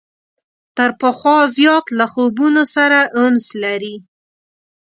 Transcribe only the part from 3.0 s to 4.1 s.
انس لري.